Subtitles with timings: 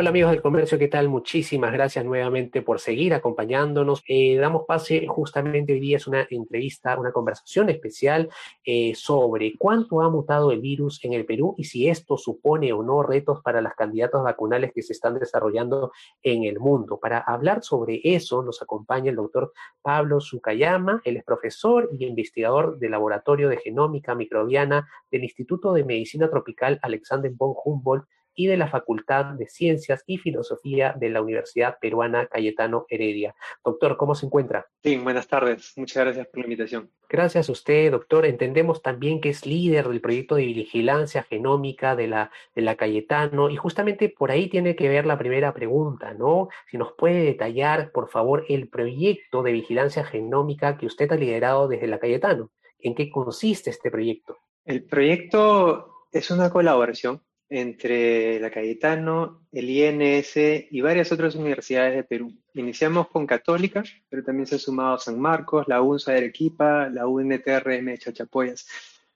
[0.00, 1.08] Hola amigos del comercio, ¿qué tal?
[1.08, 4.04] Muchísimas gracias nuevamente por seguir acompañándonos.
[4.06, 8.28] Eh, damos pase justamente hoy día es una entrevista, una conversación especial
[8.64, 12.84] eh, sobre cuánto ha mutado el virus en el Perú y si esto supone o
[12.84, 15.90] no retos para las candidatos vacunales que se están desarrollando
[16.22, 17.00] en el mundo.
[17.00, 19.52] Para hablar sobre eso nos acompaña el doctor
[19.82, 25.82] Pablo Sukayama, él es profesor y investigador del Laboratorio de Genómica Microbiana del Instituto de
[25.82, 28.06] Medicina Tropical Alexander von Humboldt
[28.38, 33.34] y de la Facultad de Ciencias y Filosofía de la Universidad Peruana Cayetano Heredia.
[33.64, 34.68] Doctor, ¿cómo se encuentra?
[34.84, 35.72] Sí, buenas tardes.
[35.76, 36.88] Muchas gracias por la invitación.
[37.08, 38.26] Gracias a usted, doctor.
[38.26, 43.50] Entendemos también que es líder del proyecto de vigilancia genómica de la, de la Cayetano
[43.50, 46.48] y justamente por ahí tiene que ver la primera pregunta, ¿no?
[46.70, 51.66] Si nos puede detallar, por favor, el proyecto de vigilancia genómica que usted ha liderado
[51.66, 52.52] desde la Cayetano.
[52.78, 54.38] ¿En qué consiste este proyecto?
[54.64, 60.36] El proyecto es una colaboración entre la Cayetano, el INS
[60.70, 62.32] y varias otras universidades de Perú.
[62.54, 67.06] Iniciamos con Católica, pero también se ha sumado San Marcos, la UNSA de Arequipa, la
[67.06, 68.66] UNTRM de Chachapoyas.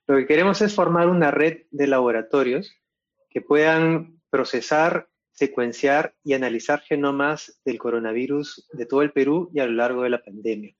[0.06, 2.74] Lo que queremos es formar una red de laboratorios
[3.28, 9.66] que puedan procesar, secuenciar y analizar genomas del coronavirus de todo el Perú y a
[9.66, 10.74] lo largo de la pandemia.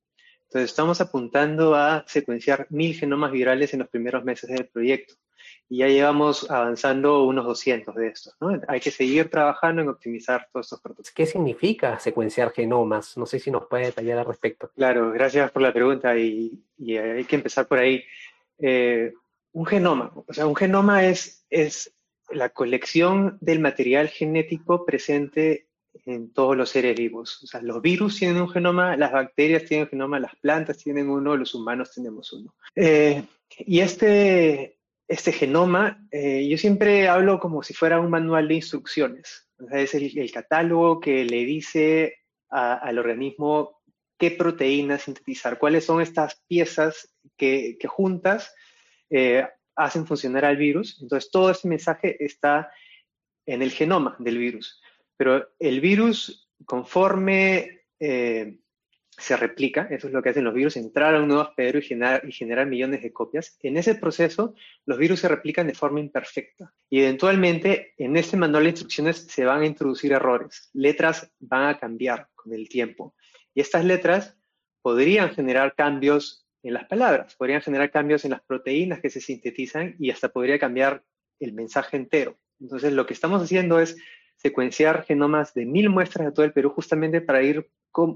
[0.44, 5.14] Entonces estamos apuntando a secuenciar mil genomas virales en los primeros meses del proyecto
[5.68, 8.34] y ya llevamos avanzando unos 200 de estos.
[8.40, 8.60] ¿no?
[8.68, 11.12] Hay que seguir trabajando en optimizar todos estos prototipos.
[11.12, 13.16] ¿Qué significa secuenciar genomas?
[13.16, 14.70] No sé si nos puede detallar al respecto.
[14.76, 18.04] Claro, gracias por la pregunta y, y hay que empezar por ahí.
[18.58, 19.12] Eh,
[19.52, 21.94] un genoma, o sea, un genoma es, es
[22.30, 25.68] la colección del material genético presente
[26.06, 27.42] en todos los seres vivos.
[27.42, 31.08] O sea, los virus tienen un genoma, las bacterias tienen un genoma, las plantas tienen
[31.08, 32.54] uno, los humanos tenemos uno.
[32.74, 33.24] Eh,
[33.58, 34.78] y este,
[35.12, 39.46] este genoma, eh, yo siempre hablo como si fuera un manual de instrucciones.
[39.70, 42.16] Es el, el, catálogo que le dice
[42.48, 43.82] al organismo
[44.18, 48.54] qué proteínas sintetizar, cuáles son estas piezas que, que juntas
[49.10, 49.46] eh,
[49.76, 50.98] hacen funcionar al virus.
[51.02, 52.72] Entonces, todo ese mensaje está
[53.44, 54.80] en el genoma del virus.
[55.18, 58.60] Pero el virus, conforme eh,
[59.22, 61.82] se replica, eso es lo que hacen los virus, entrar a un nuevo hospedero y
[61.82, 63.56] generar, y generar millones de copias.
[63.62, 66.74] En ese proceso, los virus se replican de forma imperfecta.
[66.90, 70.70] Y eventualmente, en este manual de instrucciones se van a introducir errores.
[70.72, 73.14] Letras van a cambiar con el tiempo.
[73.54, 74.36] Y estas letras
[74.82, 79.96] podrían generar cambios en las palabras, podrían generar cambios en las proteínas que se sintetizan
[79.98, 81.04] y hasta podría cambiar
[81.40, 82.38] el mensaje entero.
[82.60, 83.96] Entonces, lo que estamos haciendo es
[84.42, 87.70] secuenciar genomas de mil muestras de todo el Perú justamente para ir,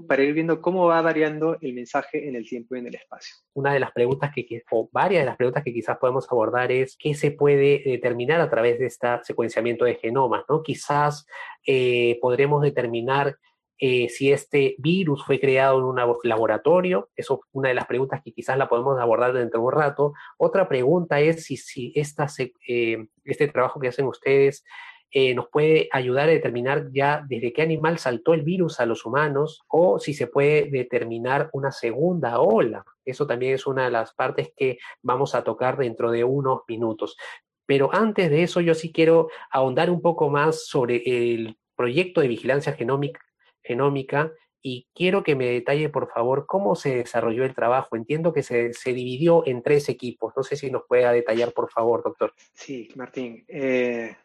[0.07, 3.35] para ir viendo cómo va variando el mensaje en el tiempo y en el espacio.
[3.53, 6.97] Una de las preguntas que, o varias de las preguntas que quizás podemos abordar es
[6.99, 10.61] qué se puede determinar a través de este secuenciamiento de genomas, ¿no?
[10.63, 11.25] Quizás
[11.65, 13.37] eh, podremos determinar
[13.79, 18.21] eh, si este virus fue creado en un laboratorio, eso es una de las preguntas
[18.23, 20.13] que quizás la podemos abordar dentro de un rato.
[20.37, 24.65] Otra pregunta es si, si eh, este trabajo que hacen ustedes
[25.11, 29.05] eh, nos puede ayudar a determinar ya desde qué animal saltó el virus a los
[29.05, 32.83] humanos o si se puede determinar una segunda ola.
[33.05, 37.17] Eso también es una de las partes que vamos a tocar dentro de unos minutos.
[37.65, 42.27] Pero antes de eso, yo sí quiero ahondar un poco más sobre el proyecto de
[42.27, 43.21] vigilancia genómica,
[43.61, 44.31] genómica
[44.61, 47.95] y quiero que me detalle, por favor, cómo se desarrolló el trabajo.
[47.95, 50.33] Entiendo que se, se dividió en tres equipos.
[50.35, 52.33] No sé si nos pueda detallar, por favor, doctor.
[52.53, 53.45] Sí, Martín.
[53.47, 54.15] Eh,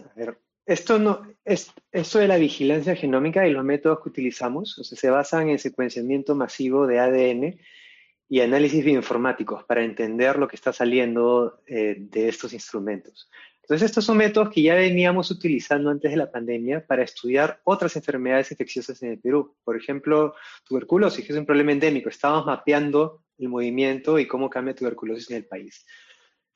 [0.00, 4.78] a ver, esto, no, es, esto de la vigilancia genómica y los métodos que utilizamos
[4.78, 7.60] o sea, se basan en secuenciamiento masivo de ADN
[8.28, 13.30] y análisis bioinformáticos para entender lo que está saliendo eh, de estos instrumentos.
[13.62, 17.96] Entonces, estos son métodos que ya veníamos utilizando antes de la pandemia para estudiar otras
[17.96, 19.56] enfermedades infecciosas en el Perú.
[19.64, 20.34] Por ejemplo,
[20.64, 22.08] tuberculosis, que es un problema endémico.
[22.08, 25.84] Estábamos mapeando el movimiento y cómo cambia tuberculosis en el país.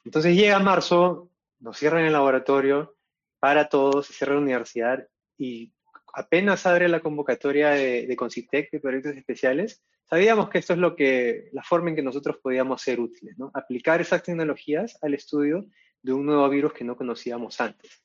[0.05, 2.97] Entonces llega marzo, nos cierran el laboratorio,
[3.41, 5.73] para todos, se cierra la universidad y
[6.13, 10.97] apenas abre la convocatoria de, de Concitec de proyectos especiales, sabíamos que esto es lo
[10.97, 13.51] que, la forma en que nosotros podíamos ser útiles, ¿no?
[13.55, 15.67] Aplicar esas tecnologías al estudio
[16.03, 18.03] de un nuevo virus que no conocíamos antes.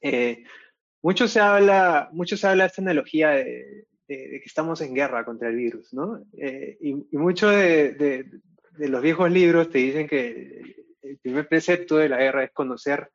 [0.00, 0.44] Eh,
[1.02, 5.48] mucho, se habla, mucho se habla de esta analogía de, que estamos en guerra contra
[5.48, 6.24] el virus, ¿no?
[6.38, 8.26] Eh, y, y, mucho de
[8.78, 13.10] los viejos libros te dicen que el primer precepto de la guerra es conocer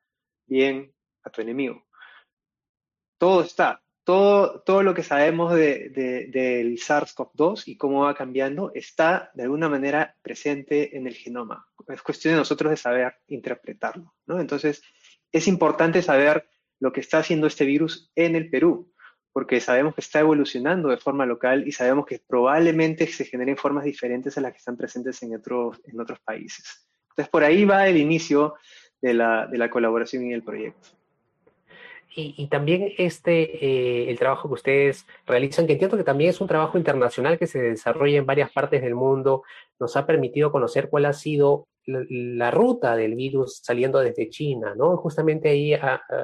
[0.45, 0.91] bien
[1.29, 1.85] tu enemigo.
[3.17, 5.89] Todo está, todo, todo lo que sabemos de,
[6.31, 11.67] del SARS-CoV-2 y cómo va cambiando está de alguna manera presente en el genoma.
[11.87, 14.15] Es cuestión de nosotros de saber interpretarlo.
[14.25, 14.39] ¿no?
[14.39, 14.81] Entonces,
[15.31, 16.49] es importante saber
[16.79, 18.91] lo que está haciendo este virus en el Perú,
[19.31, 23.83] porque sabemos que está evolucionando de forma local y sabemos que probablemente se generen formas
[23.83, 26.87] diferentes a las que están presentes en otros, en otros países.
[27.11, 28.55] Entonces, por ahí va el inicio
[29.01, 30.98] de la, de la colaboración en el proyecto.
[32.15, 36.47] Y, también este, eh, el trabajo que ustedes realizan, que entiendo que también es un
[36.47, 39.43] trabajo internacional que se desarrolla en varias partes del mundo,
[39.79, 44.97] nos ha permitido conocer cuál ha sido la, ruta del virus saliendo desde China, ¿no?
[44.97, 45.73] Justamente ahí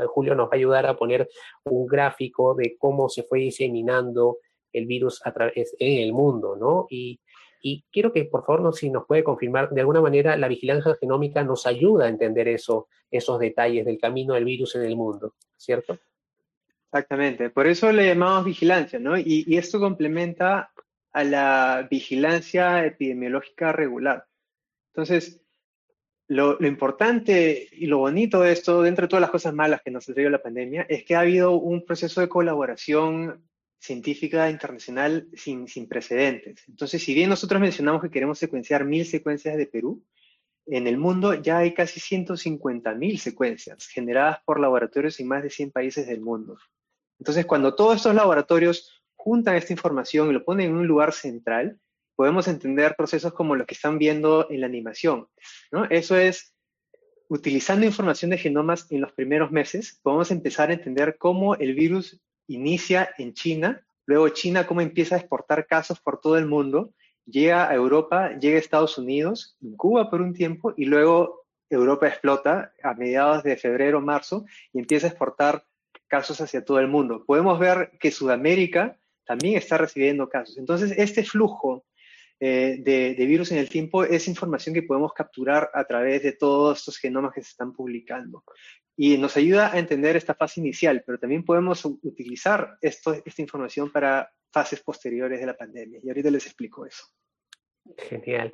[0.08, 1.30] Julio nos va a ayudar a poner
[1.66, 4.40] un gráfico de cómo se fue diseminando
[4.74, 6.88] el virus a en el mundo, ¿no?
[6.90, 7.20] Y,
[7.68, 11.44] y quiero que, por favor, si nos puede confirmar, de alguna manera la vigilancia genómica
[11.44, 15.98] nos ayuda a entender eso, esos detalles del camino del virus en el mundo, ¿cierto?
[16.86, 19.18] Exactamente, por eso le llamamos vigilancia, ¿no?
[19.18, 20.70] Y, esto complementa
[21.12, 24.28] a la vigilancia epidemiológica regular.
[24.94, 25.42] Entonces,
[26.28, 29.90] lo, lo, importante y lo bonito de esto, dentro de todas las cosas malas que
[29.90, 33.44] nos ha traído la pandemia, es que ha habido un proceso de colaboración
[33.86, 36.64] científica internacional sin, sin precedentes.
[36.68, 40.04] Entonces, si bien nosotros mencionamos que queremos secuenciar mil secuencias de Perú,
[40.68, 45.50] en el mundo ya hay casi 150 mil secuencias generadas por laboratorios en más de
[45.50, 46.58] 100 países del mundo.
[47.20, 51.80] Entonces, cuando todos estos laboratorios juntan esta información y lo ponen en un lugar central,
[52.16, 55.28] podemos entender procesos como los que están viendo en la animación.
[55.72, 55.86] ¿no?
[55.86, 56.56] Eso es,
[57.28, 62.20] utilizando información de genomas en los primeros meses, podemos empezar a entender cómo el virus
[62.48, 66.94] inicia en China, luego China cómo empieza a exportar casos por todo el mundo,
[67.26, 72.74] llega a Europa, llega a Estados Unidos, Cuba por un tiempo y luego Europa explota
[72.84, 75.66] a mediados de febrero, marzo y empieza a exportar
[76.08, 77.24] casos hacia todo el mundo.
[77.26, 80.58] Podemos ver que Sudamérica también está recibiendo casos.
[80.58, 81.86] Entonces, este flujo
[82.40, 86.34] eh, de, de, virus en el tiempo es información que podemos capturar a través de
[86.34, 88.44] todos estos genomas que se están publicando
[88.98, 93.92] y nos ayuda a entender esta fase inicial, pero también podemos utilizar esto, esta información
[93.92, 96.00] para fases posteriores de la pandemia.
[96.02, 97.06] Y ahorita les explico eso.
[97.98, 98.54] Genial.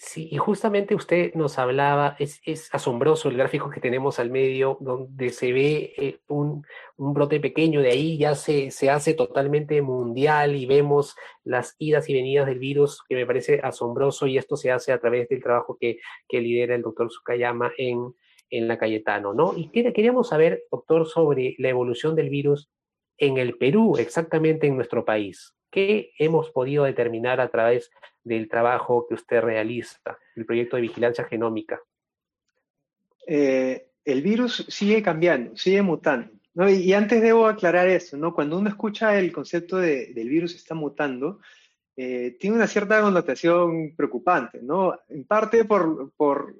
[0.00, 4.78] Sí, y justamente usted nos hablaba, es, es asombroso el gráfico que tenemos al medio,
[4.80, 6.64] donde se ve eh, un,
[6.96, 12.08] un, brote pequeño, de ahí ya se, se hace totalmente mundial y vemos las idas
[12.08, 15.42] y venidas del virus, que me parece asombroso, y esto se hace a través del
[15.42, 15.98] trabajo que,
[16.28, 18.14] que lidera el doctor Sukayama en,
[18.50, 19.52] en la Cayetano, ¿no?
[19.56, 22.70] Y queríamos saber, doctor, sobre la evolución del virus
[23.16, 25.57] en el Perú, exactamente en nuestro país.
[25.70, 27.90] ¿Qué hemos podido determinar a través
[28.24, 31.80] del trabajo que usted realiza, el proyecto de vigilancia genómica?
[33.26, 36.30] Eh, el virus sigue cambiando, sigue mutando.
[36.54, 36.68] ¿no?
[36.68, 38.18] Y, antes debo aclarar eso.
[38.34, 41.40] Cuando uno escucha el concepto de, del virus está mutando,
[41.96, 44.60] eh, tiene una cierta connotación preocupante.
[45.08, 46.54] En parte por, por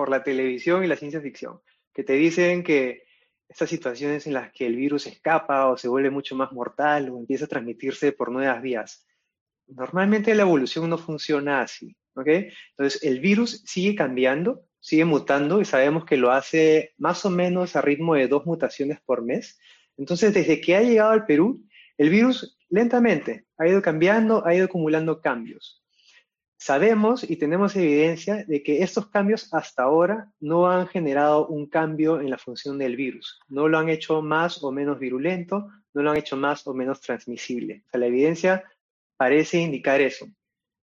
[0.00, 1.60] por la televisión y la ciencia ficción,
[1.92, 3.04] que te dicen que
[3.50, 7.18] estas situaciones en las que el virus escapa o se vuelve mucho más mortal o
[7.18, 9.04] empieza a transmitirse por nuevas vías.
[9.66, 12.28] Normalmente la evolución no funciona así, ¿ok?
[12.70, 17.74] Entonces el virus sigue cambiando, sigue mutando y sabemos que lo hace más o menos
[17.74, 19.58] a ritmo de dos mutaciones por mes.
[19.96, 21.66] Entonces desde que ha llegado al Perú,
[21.98, 25.79] el virus lentamente ha ido cambiando, ha ido acumulando cambios.
[26.62, 32.20] Sabemos y tenemos evidencia de que estos cambios hasta ahora no han generado un cambio
[32.20, 36.10] en la función del virus, no lo han hecho más o menos virulento, no lo
[36.10, 37.82] han hecho más o menos transmisible.
[37.86, 38.64] O sea, la evidencia
[39.16, 40.28] parece indicar eso.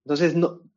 [0.04, 0.34] Entonces,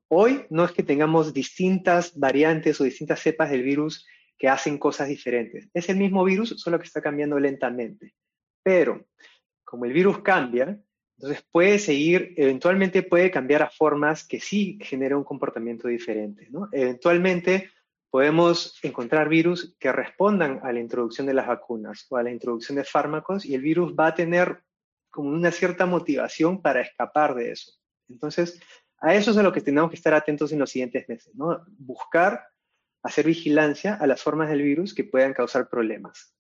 [0.07, 4.05] hoy no es que tengamos distintas variantes o distintas cepas del virus
[4.37, 5.67] que hacen cosas diferentes.
[5.73, 8.13] Es el mismo virus, solo que está cambiando lentamente.
[8.61, 9.07] Pero,
[9.63, 10.79] como el virus cambia,
[11.21, 16.49] entonces puede seguir, eventualmente puede cambiar a formas que sí generan un comportamiento diferente.
[16.71, 17.69] Eventualmente
[18.09, 22.75] podemos encontrar virus que respondan a la introducción de las vacunas o a la introducción
[22.75, 24.63] de fármacos y el virus va a tener
[25.11, 27.71] como una cierta motivación para escapar de eso.
[28.09, 28.59] Entonces,
[28.97, 31.63] a eso es a lo que tenemos que estar atentos en los siguientes meses, ¿no?
[31.77, 32.47] Buscar
[33.03, 36.33] hacer vigilancia a las formas del virus que puedan causar problemas.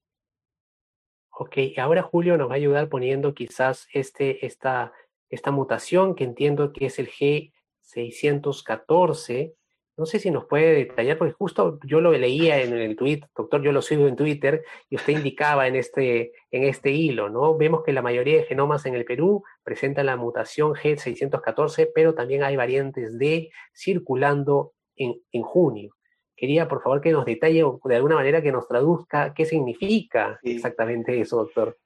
[1.43, 4.93] Ok, ahora Julio nos va a ayudar poniendo quizás este, esta,
[5.27, 9.55] esta mutación que entiendo que es el G614.
[9.97, 13.63] No sé si nos puede detallar, porque justo yo lo leía en el tweet, doctor,
[13.63, 17.57] yo lo sigo en Twitter, y usted indicaba en este, en este hilo, ¿no?
[17.57, 22.43] Vemos que la mayoría de genomas en el Perú presentan la mutación G614, pero también
[22.43, 25.95] hay variantes D circulando en, en junio.
[26.41, 30.39] Quería, por favor, que nos detalle o de alguna manera que nos traduzca qué significa
[30.41, 31.77] exactamente eso, doctor.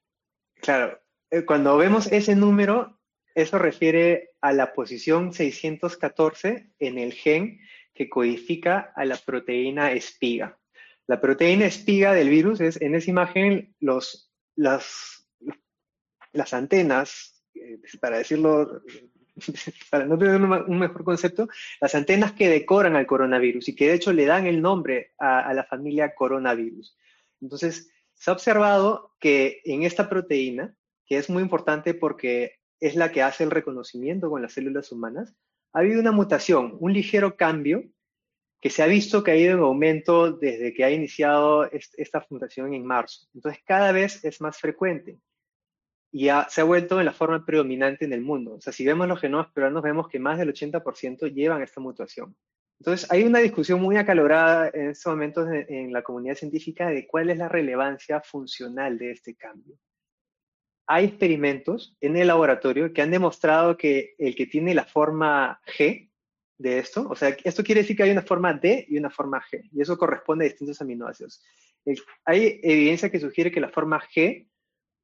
[0.61, 0.97] Claro,
[1.29, 2.97] eh, cuando vemos ese número,
[3.33, 7.59] eso refiere a la posición 614 en el gen
[7.93, 10.57] que codifica a la proteína espiga.
[11.05, 15.27] La proteína espiga del virus es, en esa imagen, los, las,
[16.31, 18.83] las antenas, eh, para decirlo,
[19.89, 21.47] para no tener un mejor concepto,
[21.81, 25.53] las antenas que decoran al coronavirus y que de hecho le dan el nombre a,
[25.53, 26.97] la familia coronavirus.
[27.41, 30.75] Entonces, se ha observado que en esta proteína,
[31.05, 35.35] que es muy importante porque es la que hace el reconocimiento con las células humanas,
[35.73, 37.83] ha habido una mutación, un ligero cambio
[38.61, 42.73] que se ha visto que ha ido en aumento desde que ha iniciado esta fundación
[42.73, 43.27] en marzo.
[43.35, 45.19] Entonces, cada vez es más frecuente
[46.17, 48.53] y se ha vuelto en la forma predominante en el mundo.
[48.53, 52.33] O sea, si vemos los genomas peruanos, vemos que más del 80% llevan esta mutación.
[52.79, 57.05] Entonces, hay una discusión muy acalorada en estos momentos en, en la comunidad científica de
[57.05, 59.77] cuál es la relevancia funcional de este cambio.
[60.87, 66.09] Hay experimentos en el laboratorio que han demostrado que el que tiene la forma G,
[66.57, 67.09] de esto.
[67.09, 69.81] O sea, esto quiere decir que hay una forma D y una forma G, y
[69.81, 71.43] eso corresponde a distintos aminoácidos.
[72.23, 74.47] hay evidencia que sugiere que la forma G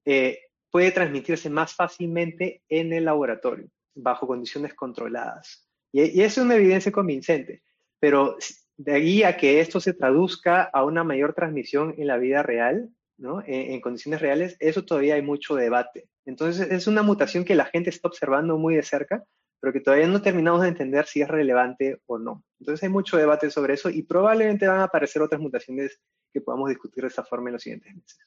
[0.06, 0.40] eh,
[0.72, 5.68] puede transmitirse más fácilmente en el laboratorio, bajo condiciones controladas.
[5.92, 7.62] Y, es una evidencia convincente,
[8.00, 8.38] pero
[8.78, 12.90] de ahí a que esto se traduzca a una mayor transmisión en la vida real,
[13.18, 13.42] ¿no?
[13.42, 16.08] en, en condiciones reales, eso todavía hay mucho debate.
[16.26, 19.24] Entonces, es una mutación que la gente está observando muy de cerca,
[19.62, 22.44] pero que todavía no terminamos de entender si es relevante o no.
[22.60, 26.00] Entonces hay mucho debate sobre eso y probablemente van a aparecer otras mutaciones
[26.34, 28.20] que podamos discutir de esta forma en los siguientes meses.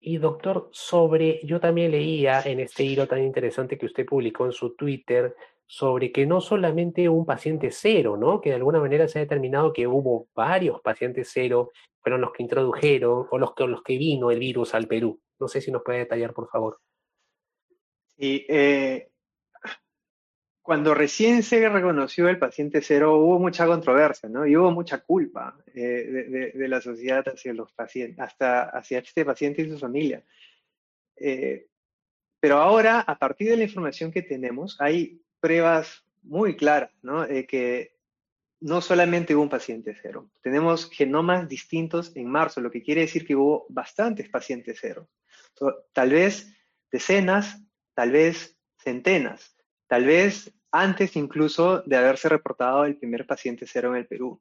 [0.00, 4.52] Y doctor, sobre, yo también leía en este hilo tan interesante que usted publicó en
[4.52, 8.40] su Twitter, sobre que no solamente un paciente cero, ¿no?
[8.40, 11.70] Que de alguna manera se ha determinado que hubo varios pacientes cero,
[12.02, 15.20] fueron los que introdujeron o los que, los que vino el virus al Perú.
[15.38, 16.80] No sé si nos puede detallar, por favor.
[18.16, 19.10] Sí, eh,
[20.62, 24.46] cuando recién se reconoció el paciente cero, hubo mucha controversia, ¿no?
[24.46, 29.62] Y hubo mucha culpa eh, de, la sociedad hacia los pacientes, hasta hacia este paciente
[29.62, 30.22] y su familia.
[31.16, 31.66] Eh,
[32.38, 37.26] pero ahora, a partir de la información que tenemos, hay pruebas muy claras, ¿no?
[37.26, 37.96] De que
[38.60, 43.26] no solamente hubo un paciente cero, tenemos genomas distintos en marzo, lo que quiere decir
[43.26, 45.08] que hubo bastantes pacientes cero.
[45.92, 46.54] tal vez
[46.92, 47.62] decenas,
[47.94, 49.56] tal vez centenas,
[49.90, 54.40] tal vez antes incluso de haberse reportado el primer paciente cero en el Perú.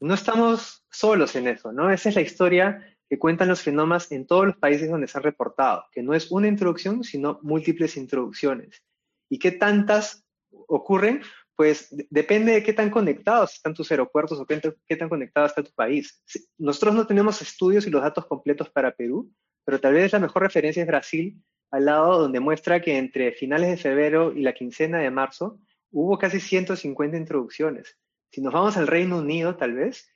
[0.00, 1.88] No estamos solos en eso, ¿no?
[1.88, 5.22] Esa es la historia que cuentan los genomas en todos los países donde se han
[5.22, 8.82] reportado, que no es una introducción, sino múltiples introducciones.
[9.30, 11.22] ¿Y qué tantas ocurren?
[11.54, 15.62] Pues depende de qué tan conectados están tus aeropuertos o qué, qué tan conectado está
[15.62, 16.20] tu país.
[16.58, 19.32] Nosotros no tenemos estudios y los datos completos para Perú,
[19.64, 21.40] pero tal vez la mejor referencia es Brasil,
[21.70, 25.60] al lado donde muestra que entre finales de febrero y la quincena de marzo
[25.90, 27.98] hubo casi 150 introducciones.
[28.30, 30.14] Si nos vamos al Reino Unido, tal vez,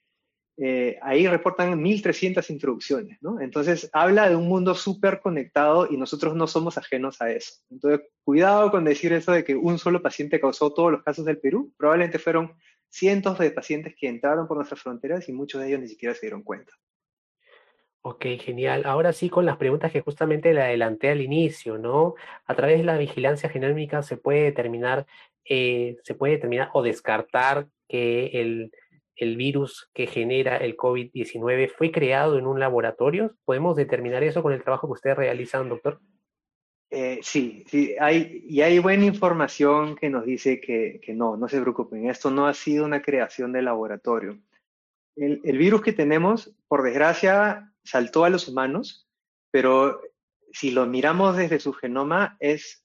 [0.58, 3.40] eh, ahí reportan 1.300 introducciones, ¿no?
[3.40, 7.54] Entonces, habla de un mundo súper conectado y nosotros no somos ajenos a eso.
[7.70, 11.38] Entonces, cuidado con decir eso de que un solo paciente causó todos los casos del
[11.38, 11.72] Perú.
[11.78, 12.52] Probablemente fueron
[12.90, 16.20] cientos de pacientes que entraron por nuestras fronteras y muchos de ellos ni siquiera se
[16.22, 16.72] dieron cuenta.
[18.04, 18.82] Ok, genial.
[18.84, 22.14] Ahora sí, con las preguntas que justamente le adelanté al inicio, ¿no?
[22.46, 25.06] A través de la vigilancia genómica se puede determinar
[25.44, 28.70] eh, se puede determinar o descartar que el,
[29.36, 33.36] virus que genera el COVID-19 fue creado en un laboratorio?
[33.44, 36.00] ¿Podemos determinar eso con el trabajo que ustedes realizan, doctor?
[36.90, 41.60] Eh, sí, sí, hay, y hay buena información que nos dice que, no, no se
[41.60, 44.38] preocupen, esto no ha sido una creación de laboratorio.
[45.16, 49.08] El, el, virus que tenemos, por desgracia, saltó a los humanos,
[49.50, 50.00] pero
[50.52, 52.84] si lo miramos desde su genoma, es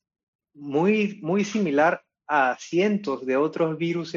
[0.54, 4.16] muy, muy similar a cientos de otros virus,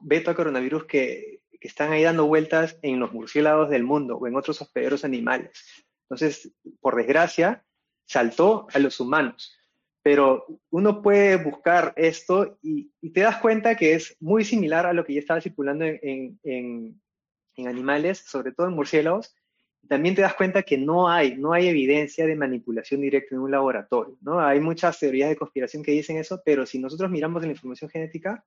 [0.00, 4.36] beta coronavirus, que, que están ahí dando vueltas en los murciélagos del mundo o en
[4.36, 5.84] otros hospederos animales.
[6.04, 7.64] Entonces, por desgracia,
[8.06, 9.56] saltó a los humanos.
[10.02, 15.04] Pero uno puede buscar esto y, te das cuenta que es muy similar a lo
[15.04, 17.00] que ya estaba circulando en, en,
[17.56, 19.34] en animales, sobre todo en murciélagos,
[19.88, 23.50] también te das cuenta que no hay, no hay evidencia de manipulación directa en un
[23.50, 24.40] laboratorio, ¿no?
[24.40, 28.44] Hay muchas teorías de conspiración que dicen eso, pero si nosotros miramos la información genética,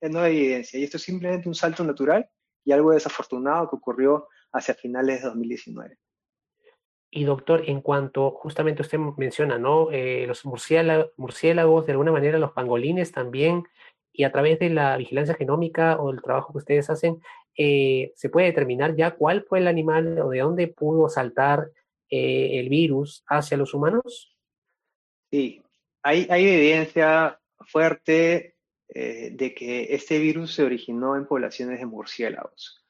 [0.00, 0.78] eh, no hay evidencia.
[0.78, 2.28] Y esto es simplemente un salto natural
[2.64, 5.98] y algo desafortunado que ocurrió hacia finales de 2019.
[7.10, 9.90] Y doctor, en cuanto justamente usted menciona, ¿no?
[9.90, 13.64] Eh, los murciélagos, murciélagos, de alguna manera los pangolines también
[14.12, 17.20] y a través de la vigilancia genómica o el trabajo que ustedes hacen,
[17.56, 21.70] eh, se puede determinar ya cuál fue el animal o de dónde pudo saltar
[22.10, 24.36] eh, el virus hacia los humanos?
[25.30, 25.62] Sí,
[26.02, 28.56] hay, hay evidencia fuerte
[28.88, 32.84] eh, de que este virus se originó en poblaciones de murciélagos.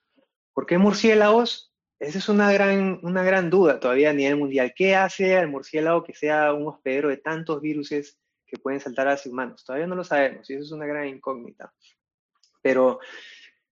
[0.52, 1.72] ¿Por qué murciélagos?
[1.98, 4.74] Esa es una gran, una gran duda todavía a nivel mundial.
[4.76, 9.32] ¿Qué hace al murciélago que sea un hospedero de tantos virus que pueden saltar hacia
[9.32, 9.64] humanos?
[9.64, 11.72] Todavía no lo sabemos y eso es una gran incógnita.
[12.60, 13.00] Pero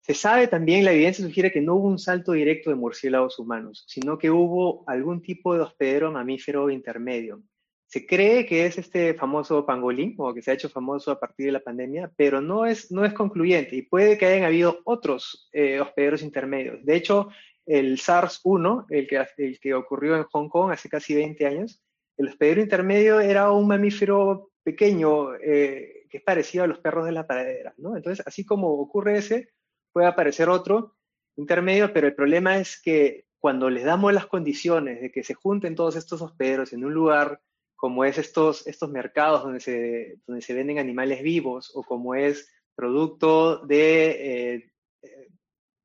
[0.02, 3.84] se sabe también, la evidencia sugiere que no hubo un salto directo de murciélagos humanos,
[3.86, 7.40] sino que hubo algún tipo de hospedero mamífero intermedio.
[7.86, 11.46] Se cree que es este famoso pangolín, o que se ha hecho famoso a partir
[11.46, 15.48] de la pandemia, pero no es, no es concluyente y puede que hayan habido otros
[15.52, 16.84] eh, hospederos intermedios.
[16.84, 17.28] De hecho,
[17.64, 21.80] el SARS-1, el que, el que ocurrió en Hong Kong hace casi 20 años,
[22.16, 27.12] el hospedero intermedio era un mamífero pequeño eh, que es parecido a los perros de
[27.12, 27.96] la pradera, ¿no?
[27.96, 29.50] Entonces, así como ocurre ese,
[29.92, 30.96] puede aparecer otro
[31.36, 35.74] intermedio, pero el problema es que cuando les damos las condiciones de que se junten
[35.74, 37.40] todos estos hospederos en un lugar
[37.76, 42.48] como es estos, estos mercados donde se, donde se venden animales vivos o como es
[42.76, 44.72] producto de, eh,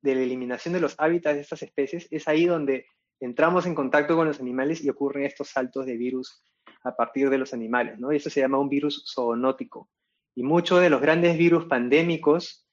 [0.02, 2.86] de la eliminación de los hábitats de estas especies, es ahí donde
[3.20, 6.44] entramos en contacto con los animales y ocurren estos saltos de virus
[6.84, 8.12] a partir de los animales, ¿no?
[8.12, 9.90] Y eso se llama un virus zoonótico.
[10.36, 12.67] Y muchos de los grandes virus pandémicos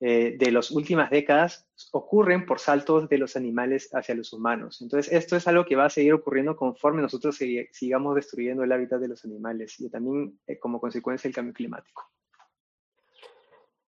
[0.00, 4.80] eh, de las últimas décadas ocurren por saltos de los animales hacia los humanos.
[4.80, 7.36] Entonces, esto es algo que va a seguir ocurriendo conforme nosotros
[7.72, 12.04] sigamos destruyendo el hábitat de los animales y también eh, como consecuencia del cambio climático.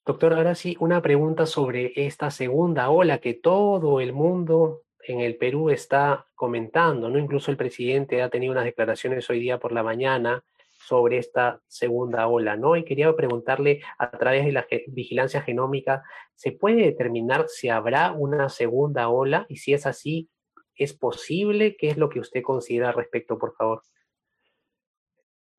[0.04, 5.38] Doctor, ahora sí, una pregunta sobre esta segunda ola que todo el mundo en el
[5.38, 7.20] Perú está comentando, ¿no?
[7.20, 10.44] Incluso el presidente ha tenido unas declaraciones hoy día por la mañana
[10.90, 12.76] sobre esta segunda ola, ¿no?
[12.76, 16.04] Y quería preguntarle, a través de la vigilancia genómica,
[16.34, 19.46] ¿se puede determinar si habrá una segunda ola?
[19.50, 20.30] Y si es así,
[20.76, 21.78] ¿es posible?
[21.78, 23.84] ¿Qué es lo que usted considera al respecto, por favor?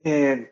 [0.02, 0.50] Eh,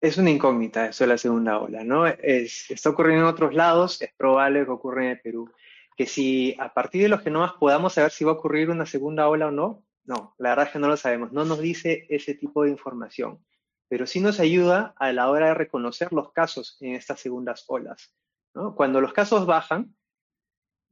[0.00, 2.06] es una incógnita eso de la segunda ola, ¿no?
[2.06, 5.50] Es, está ocurriendo en otros lados, es probable que ocurra en el Perú.
[5.94, 9.28] Que si a partir de los genomas podamos saber si va a ocurrir una segunda
[9.28, 12.34] ola o no, no, la verdad es que no lo sabemos, no nos dice ese
[12.34, 13.44] tipo de información,
[13.88, 18.14] pero sí nos ayuda a la hora de reconocer los casos en estas segundas olas.
[18.74, 19.94] Cuando los casos bajan,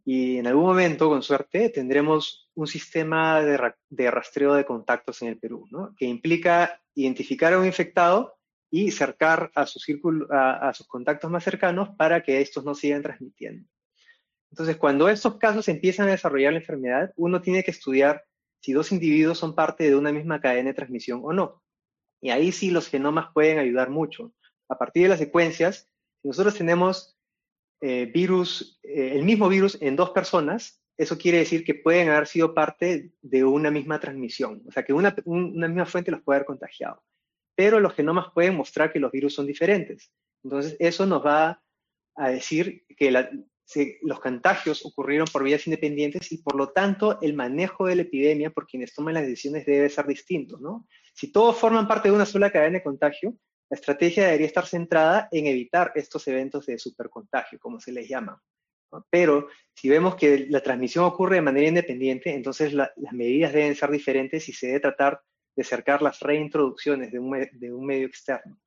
[0.04, 5.38] y en algún momento, con suerte, tendremos un sistema de, rastreo de contactos en el
[5.38, 8.36] Perú, que implica identificar a un infectado
[8.70, 13.68] y cercar a, a sus contactos más cercanos para que estos no sigan transmitiendo.
[14.50, 18.24] Entonces, cuando estos casos empiezan a desarrollar la enfermedad, uno tiene que estudiar
[18.60, 21.62] si dos individuos son parte de una misma cadena de transmisión o no.
[22.20, 24.32] Y ahí sí los genomas pueden ayudar mucho.
[24.68, 25.88] A partir de las secuencias,
[26.22, 27.18] si nosotros tenemos
[27.80, 32.26] eh, virus, eh, el mismo virus en dos personas, eso quiere decir que pueden haber
[32.26, 36.36] sido parte de una misma transmisión, o sea que una, una misma fuente los puede
[36.36, 37.02] haber contagiado.
[37.56, 40.12] Pero los genomas pueden mostrar que los virus son diferentes.
[40.44, 41.62] Entonces, eso nos va
[42.16, 43.30] a decir que la,
[44.02, 48.50] los contagios ocurrieron por vías independientes y por lo tanto el manejo de la epidemia
[48.50, 50.86] por quienes toman las decisiones debe ser distinto, ¿no?
[51.14, 53.36] Si todos forman parte de una sola cadena de contagio,
[53.68, 58.42] la estrategia debería estar centrada en evitar estos eventos de supercontagio, como se les llama.
[59.08, 63.90] Pero si vemos que la transmisión ocurre de manera independiente, entonces las medidas deben ser
[63.90, 65.20] diferentes y se debe tratar
[65.54, 68.58] de acercar las reintroducciones de un, de un medio externo.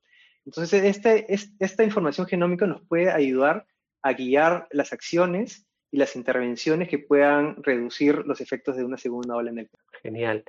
[0.46, 1.26] Entonces, este,
[1.58, 3.66] esta información genómica nos puede ayudar
[4.04, 9.34] a guiar las acciones y las intervenciones que puedan reducir los efectos de una segunda
[9.34, 9.70] ola en el
[10.02, 10.44] Genial.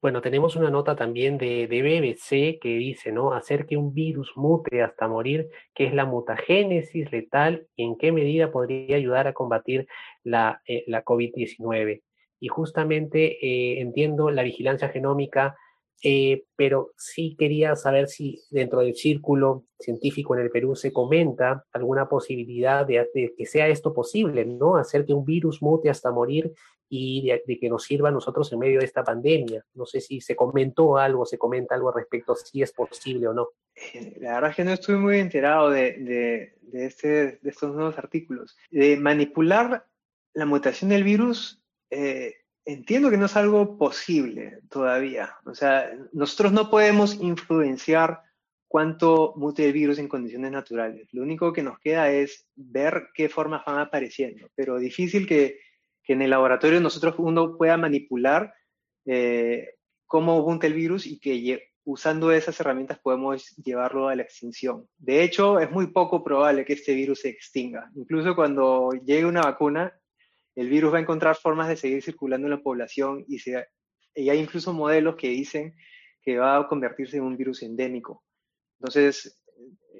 [0.00, 3.32] Bueno, tenemos una nota también de, BBC que dice, ¿no?
[3.32, 8.12] Hacer que un virus mute hasta morir, ¿qué es la mutagénesis letal y en qué
[8.12, 9.88] medida podría ayudar a combatir
[10.22, 12.02] la, eh, la COVID-19.
[12.38, 15.56] Y justamente eh, entiendo la vigilancia genómica
[16.02, 21.66] eh, pero sí quería saber si dentro del círculo científico en el Perú se comenta
[21.72, 24.76] alguna posibilidad de, que sea esto posible, ¿no?
[24.76, 26.52] Hacer que un virus mute hasta morir
[26.88, 29.64] y de, que nos sirva a nosotros en medio de esta pandemia.
[29.74, 33.34] No sé si se comentó algo, se comenta algo al respecto, si es posible o
[33.34, 33.48] no.
[33.94, 37.08] Eh, la verdad es que no estoy muy enterado de, este,
[37.42, 38.56] de estos nuevos artículos.
[38.70, 39.86] De manipular
[40.32, 42.34] la mutación del virus, eh,
[42.64, 45.34] entiendo que no es algo posible todavía.
[45.44, 48.22] O sea, nosotros no podemos influenciar
[48.68, 51.08] cuánto mute el virus en condiciones naturales.
[51.12, 55.58] Lo único que nos queda es ver qué formas van apareciendo, pero difícil que,
[56.06, 58.52] en el laboratorio nosotros uno pueda manipular
[59.06, 64.88] eh, cómo mute el virus y que usando esas herramientas podemos llevarlo a la extinción.
[64.98, 67.90] De hecho, es muy poco probable que este virus se extinga.
[67.94, 69.99] Incluso cuando llegue una vacuna,
[70.54, 73.38] el virus va a encontrar formas de seguir circulando en la población y,
[74.28, 75.74] hay incluso modelos que dicen
[76.22, 78.24] que va a convertirse en un virus endémico.
[78.78, 79.39] Entonces,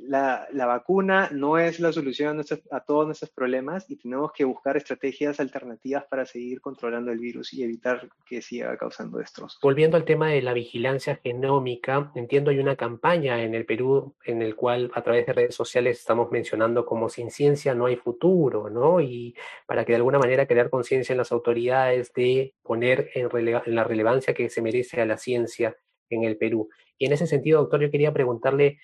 [0.02, 5.40] la, vacuna no es la solución a, todos nuestros problemas y tenemos que buscar estrategias
[5.40, 9.58] alternativas para seguir controlando el virus y evitar que siga causando destrozos.
[9.62, 14.42] Volviendo al tema de la vigilancia genómica, entiendo hay una campaña en el Perú en
[14.42, 18.70] el cual a través de redes sociales estamos mencionando como sin ciencia no hay futuro,
[18.70, 19.00] ¿no?
[19.00, 19.34] Y
[19.66, 23.84] para que de alguna manera crear conciencia en las autoridades de poner en, en la
[23.84, 25.76] relevancia que se merece a la ciencia
[26.08, 26.68] en el Perú.
[26.98, 28.78] Y en ese sentido, doctor, yo quería preguntarle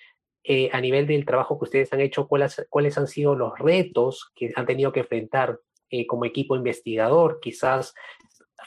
[0.49, 4.53] eh, a nivel del trabajo que ustedes han hecho, ¿cuáles, han sido los retos que
[4.55, 7.41] han tenido que enfrentar eh, como equipo investigador?
[7.41, 7.93] Quizás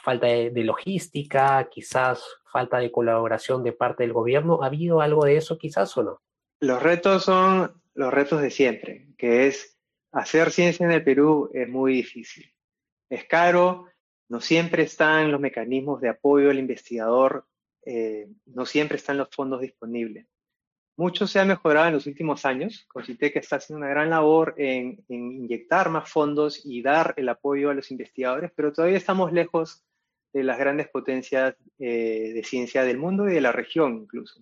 [0.03, 4.61] falta de, logística, quizás falta de colaboración de parte del gobierno.
[4.61, 6.21] ¿Ha habido algo de eso quizás o no?
[6.59, 9.79] Los retos son los retos de siempre, que es
[10.11, 12.53] hacer ciencia en el Perú es muy difícil.
[13.09, 13.87] Es caro,
[14.29, 17.47] no siempre están los mecanismos de apoyo al investigador,
[17.83, 20.27] eh, no siempre están los fondos disponibles.
[20.97, 22.87] Mucho se ha mejorado en los últimos años.
[23.19, 27.73] que está haciendo una gran labor en, inyectar más fondos y dar el apoyo a
[27.73, 29.83] los investigadores, pero todavía estamos lejos
[30.33, 34.41] de las grandes potencias eh, de ciencia del mundo y de la región incluso.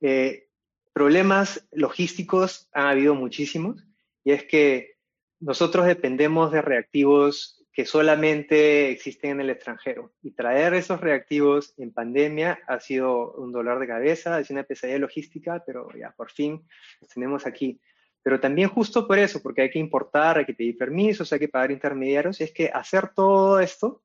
[0.00, 0.48] Eh,
[0.92, 3.84] problemas logísticos han habido muchísimos
[4.22, 4.94] y es que
[5.40, 10.12] nosotros dependemos de reactivos que solamente existen en el extranjero.
[10.22, 15.00] Y traer esos reactivos en pandemia ha sido un dolor de cabeza, es una pesadilla
[15.00, 16.64] logística, pero ya por fin
[17.00, 17.80] los tenemos aquí.
[18.22, 21.48] Pero también justo por eso, porque hay que importar, hay que pedir permisos, hay que
[21.48, 24.02] pagar intermediarios, es que hacer todo esto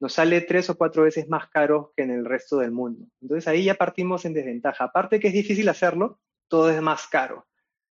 [0.00, 3.06] nos sale tres o cuatro veces más caro que en el resto del mundo.
[3.20, 4.84] Entonces ahí ya partimos en desventaja.
[4.84, 7.46] Aparte que es difícil hacerlo, todo es más caro.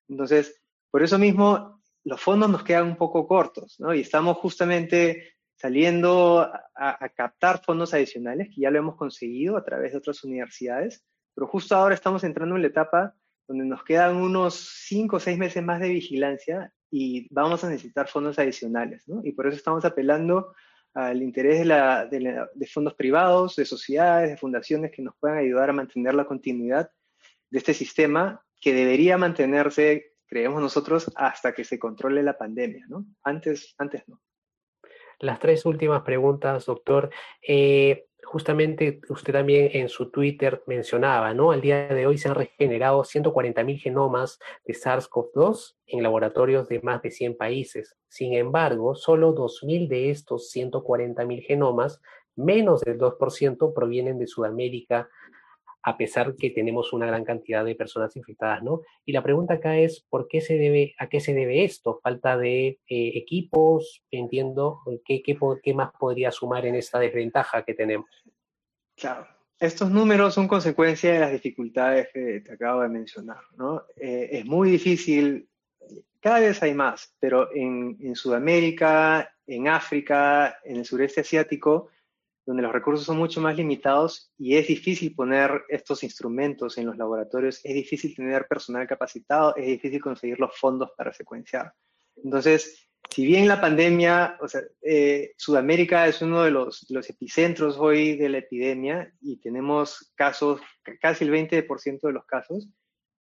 [0.10, 3.94] Entonces, por eso mismo los fondos nos quedan un poco cortos, ¿no?
[3.94, 9.92] Y estamos justamente saliendo a, captar fondos adicionales, que ya lo hemos conseguido a través
[9.92, 13.16] de otras universidades, pero justo ahora estamos entrando en la etapa
[13.48, 14.56] donde nos quedan unos
[14.88, 19.22] cinco o seis meses más de vigilancia y vamos a necesitar fondos adicionales, ¿no?
[19.24, 20.54] Y por eso estamos apelando
[20.94, 26.16] al interés de, fondos privados, de sociedades, de fundaciones que nos puedan ayudar a mantener
[26.16, 26.92] la continuidad
[27.50, 33.06] de este sistema que debería mantenerse creemos nosotros, hasta que se controle la pandemia, ¿no?
[33.22, 34.22] Antes, antes no.
[35.20, 37.10] Las tres últimas preguntas, doctor.
[37.46, 41.52] Eh, justamente usted también en su Twitter mencionaba, ¿no?
[41.52, 47.02] Al día de hoy se han regenerado 140.000 genomas de SARS-CoV-2 en laboratorios de más
[47.02, 47.98] de 100 países.
[48.08, 52.02] Sin embargo, solo 2.000 de estos 140.000 genomas,
[52.38, 55.10] menos del 2%, provienen de Sudamérica,
[55.84, 58.82] a pesar que tenemos una gran cantidad de personas infectadas, ¿no?
[59.06, 62.00] Y la pregunta acá es, ¿por qué se debe, a qué se debe esto?
[62.02, 64.04] ¿Falta de eh, equipos?
[64.12, 68.10] Entiendo, ¿qué, más podría sumar en esta desventaja que tenemos?
[68.96, 69.28] Claro,
[69.60, 73.84] estos números son consecuencia de las dificultades que te acabo de mencionar, ¿no?
[73.96, 75.50] Eh, es muy difícil,
[76.20, 81.89] cada vez hay más, pero en Sudamérica, en África, en el sureste asiático,
[82.45, 86.97] donde los recursos son mucho más limitados y es difícil poner estos instrumentos en los
[86.97, 91.73] laboratorios, es difícil tener personal capacitado, es difícil conseguir los fondos para secuenciar.
[92.23, 97.77] Entonces, si bien la pandemia, o sea, eh, Sudamérica es uno de los, los, epicentros
[97.77, 100.62] hoy de la epidemia y tenemos casos,
[101.01, 102.69] casi el 20% de los casos,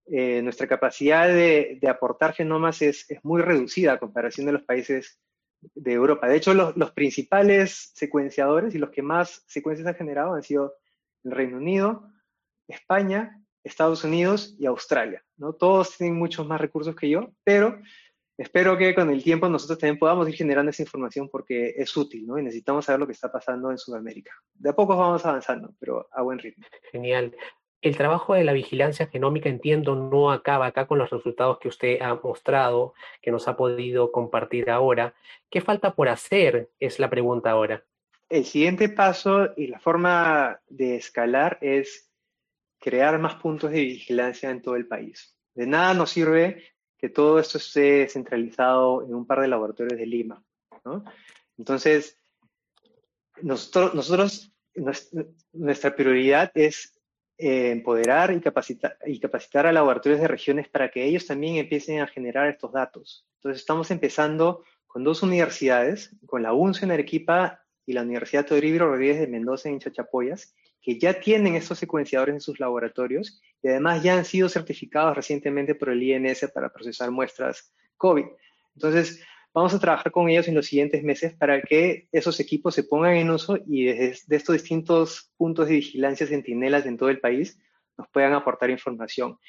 [0.10, 4.64] eh, nuestra capacidad de, de aportar genomas es, es, muy reducida a comparación de los
[4.64, 5.20] países
[5.62, 6.28] de Europa.
[6.28, 10.76] De hecho, los, principales secuenciadores y los que más secuencias han generado han sido
[11.24, 12.10] el Reino Unido,
[12.68, 15.24] España, Estados Unidos y Australia.
[15.38, 15.54] ¿no?
[15.54, 17.80] Todos tienen muchos más recursos que yo, pero
[18.38, 22.26] espero que con el tiempo nosotros también podamos ir generando esa información porque es útil
[22.28, 22.38] ¿no?
[22.38, 24.32] y necesitamos saber lo que está pasando en Sudamérica.
[24.54, 26.66] De a poco vamos avanzando, pero a buen ritmo.
[26.92, 27.36] Genial.
[27.88, 32.02] El trabajo de la vigilancia genómica, entiendo, no acaba acá con los resultados que usted
[32.02, 35.16] ha mostrado, que nos ha podido compartir ahora.
[35.50, 36.70] ¿Qué falta por hacer?
[36.82, 37.86] Es la pregunta ahora.
[38.28, 42.12] El siguiente paso y la forma de escalar es
[42.78, 45.34] crear más puntos de vigilancia en todo el país.
[45.56, 50.06] De nada nos sirve que todo esto esté centralizado en un par de laboratorios de
[50.06, 50.44] Lima.
[51.58, 52.20] Entonces,
[53.42, 54.52] nosotros, nosotros,
[55.54, 56.97] nuestra prioridad es
[57.38, 62.02] eh, empoderar y capacitar, y capacitar a laboratorios de regiones para que ellos también empiecen
[62.02, 63.28] a generar estos datos.
[63.36, 68.90] Entonces estamos empezando con dos universidades, con la UNCE en Arequipa y la Universidad Teodoro
[68.90, 74.02] Rodríguez de Mendoza en Chachapoyas, que ya tienen estos secuenciadores en sus laboratorios y además
[74.02, 78.26] ya han sido certificados recientemente por el INS para procesar muestras COVID.
[78.76, 79.22] Entonces,
[79.58, 83.16] vamos a trabajar con ellos en los siguientes meses para que esos equipos se pongan
[83.16, 87.60] en uso y desde estos distintos puntos de vigilancia centinelas en todo el país
[87.98, 89.40] nos puedan aportar información.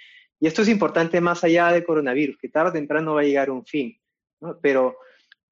[0.41, 3.51] Y esto es importante más allá del coronavirus, que tarde o temprano va a llegar
[3.51, 4.01] un fin,
[4.63, 4.97] pero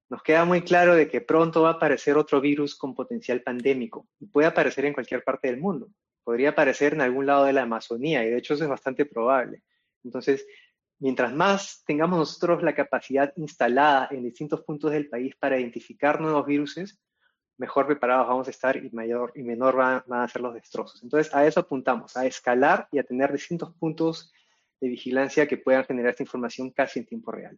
[0.09, 4.07] nos queda muy claro de que pronto va a aparecer otro virus con potencial pandémico
[4.19, 5.87] y puede aparecer en cualquier parte del mundo.
[6.23, 9.61] Podría aparecer en algún lado de la Amazonía y de hecho eso es bastante probable.
[10.03, 10.47] Entonces,
[10.99, 16.45] mientras más tengamos nosotros la capacidad instalada en distintos puntos del país para identificar nuevos
[16.45, 16.75] virus,
[17.57, 21.01] mejor preparados vamos a estar y, mayor, y menor van, van, a ser los destrozos.
[21.03, 24.31] Entonces, a eso apuntamos, a escalar y a tener distintos puntos
[24.79, 27.57] de vigilancia que puedan generar esta información casi en tiempo real.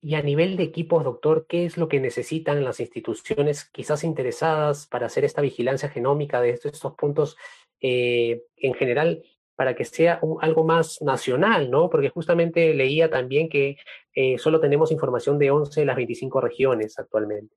[0.00, 4.86] Y a nivel de equipos, doctor, ¿qué es lo que necesitan las instituciones quizás interesadas
[4.86, 7.36] para hacer esta vigilancia genómica de estos, estos puntos
[7.80, 9.24] eh, en general
[9.56, 11.88] para que sea algo más nacional, ¿no?
[11.90, 13.76] Porque justamente leía también que
[14.14, 17.54] eh, solo tenemos información de 11 de las 25 regiones actualmente.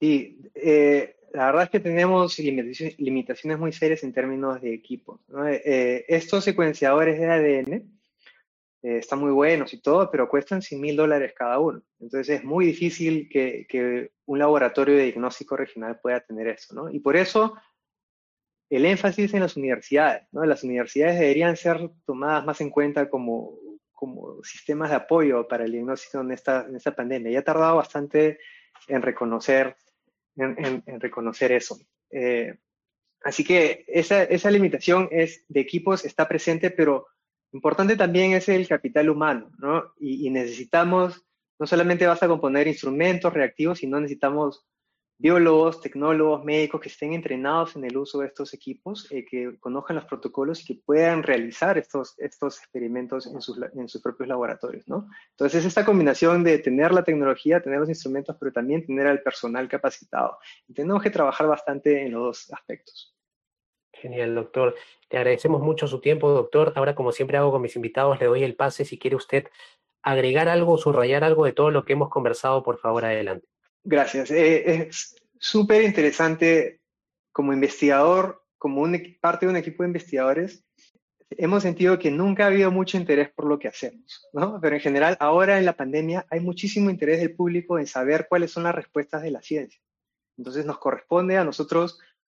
[0.00, 5.20] Sí, eh, la verdad es que tenemos limitaciones, muy serias en términos de equipos.
[6.08, 7.98] estos secuenciadores de ADN
[8.82, 11.82] eh, están muy buenos y todo, pero cuestan 100 mil dólares cada uno.
[11.98, 16.90] Entonces es muy difícil que, un laboratorio de diagnóstico regional pueda tener eso, ¿no?
[16.90, 17.54] Y por eso
[18.70, 20.44] el énfasis en las universidades, ¿no?
[20.44, 23.58] Las universidades deberían ser tomadas más en cuenta como,
[23.92, 27.32] como sistemas de apoyo para el diagnóstico en esta, en esta pandemia.
[27.32, 28.38] Ya ha tardado bastante
[28.86, 29.76] en reconocer,
[30.36, 31.78] en, reconocer eso.
[32.10, 32.58] Eh,
[33.22, 37.06] así que esa, esa limitación es, de equipos está presente, pero
[37.52, 39.92] Importante también es el capital humano, ¿no?
[39.98, 41.24] Y, necesitamos,
[41.58, 44.66] no solamente basta con poner instrumentos reactivos, sino necesitamos
[45.18, 49.96] biólogos, tecnólogos, médicos que estén entrenados en el uso de estos equipos, eh, que conozcan
[49.96, 54.86] los protocolos y que puedan realizar estos, estos experimentos en sus, en sus propios laboratorios,
[54.86, 55.08] ¿no?
[55.30, 59.20] Entonces, es esta combinación de tener la tecnología, tener los instrumentos, pero también tener al
[59.22, 60.38] personal capacitado.
[60.72, 63.14] Tenemos que trabajar bastante en los dos aspectos.
[63.92, 64.76] Genial, doctor.
[65.10, 66.72] Le agradecemos mucho su tiempo, doctor.
[66.76, 68.84] Ahora, como siempre hago con mis invitados, le doy el pase.
[68.84, 69.48] Si quiere usted
[70.02, 73.48] agregar algo, subrayar algo de todo lo que hemos conversado, por favor, adelante.
[73.84, 74.30] Gracias.
[74.30, 76.80] Eh, es súper interesante
[77.32, 78.86] como investigador, como
[79.20, 80.64] parte de un equipo de investigadores.
[81.30, 84.58] Hemos sentido que nunca ha habido mucho interés por lo que hacemos, ¿no?
[84.60, 88.50] Pero en general, ahora en la pandemia hay muchísimo interés del público en saber cuáles
[88.50, 89.80] son las respuestas de la ciencia.
[90.38, 91.98] Entonces nos corresponde a nosotros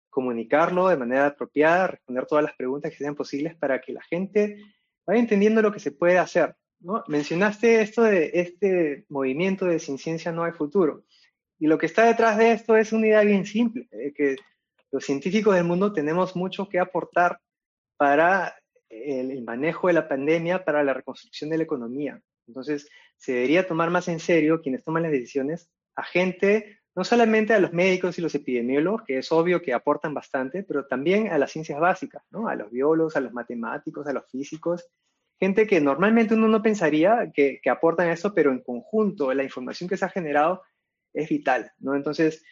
[0.09, 4.57] comunicarlo de manera apropiada, responder todas las preguntas que sean posibles para que la gente
[5.05, 6.55] vaya entendiendo lo que se puede hacer.
[6.79, 7.03] ¿no?
[7.07, 11.05] Mencionaste esto de este movimiento de sin ciencia no hay futuro.
[11.59, 14.37] Y lo que está detrás de esto es una idea bien simple, eh, que
[14.91, 17.39] los científicos del mundo tenemos mucho que aportar
[17.97, 18.55] para
[18.89, 22.21] el, manejo de la pandemia, para la reconstrucción de la economía.
[22.47, 27.53] Entonces, se debería tomar más en serio quienes toman las decisiones a gente no solamente
[27.53, 31.37] a los médicos y los epidemiólogos, que es obvio que aportan bastante, pero también a
[31.37, 32.47] las ciencias básicas, ¿no?
[32.47, 34.89] a los biólogos, a los matemáticos, a los físicos,
[35.39, 39.87] gente que normalmente uno no pensaría que, que aportan eso, pero en conjunto la información
[39.87, 40.63] que se ha generado
[41.13, 41.71] es vital.
[41.79, 41.95] ¿no?
[41.95, 42.43] Entonces,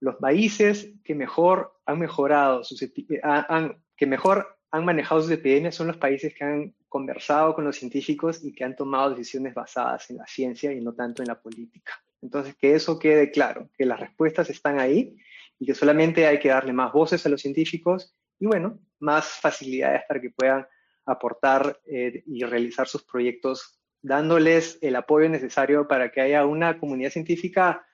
[0.00, 2.84] los países que mejor han mejorado sus
[3.22, 7.76] han, que mejor han manejado sus epidemias son los países que han conversado con los
[7.76, 11.40] científicos y que han tomado decisiones basadas en la ciencia y no tanto en la
[11.40, 11.92] política.
[12.22, 15.16] Entonces, que eso quede claro, que las respuestas están ahí
[15.58, 20.02] y que solamente hay que darle más voces a los científicos y, bueno, más facilidades
[20.08, 20.66] para que puedan
[21.06, 27.10] aportar eh, y realizar sus proyectos, dándoles el apoyo necesario para que haya una comunidad
[27.10, 27.86] científica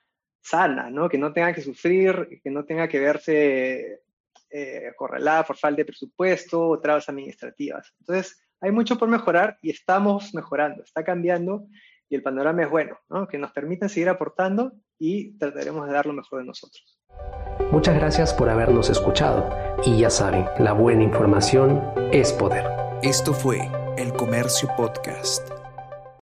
[0.47, 1.09] sana, ¿no?
[1.09, 4.01] que no tenga que sufrir, que no tenga que verse
[4.49, 7.93] eh, acorralada por falta de presupuesto o trabas administrativas.
[7.99, 11.67] Entonces, hay mucho por mejorar y estamos mejorando, está cambiando
[12.09, 13.27] y el panorama es bueno, ¿no?
[13.27, 16.99] que nos permitan seguir aportando y trataremos de dar lo mejor de nosotros.
[17.71, 19.49] Muchas gracias por habernos escuchado
[19.83, 22.65] y ya saben, la buena información es poder.
[23.03, 25.56] Esto fue El Comercio Podcast.